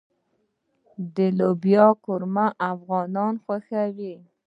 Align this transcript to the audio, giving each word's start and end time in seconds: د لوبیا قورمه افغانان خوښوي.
د 1.15 1.17
لوبیا 1.37 1.85
قورمه 2.03 2.47
افغانان 2.73 3.33
خوښوي. 3.43 4.13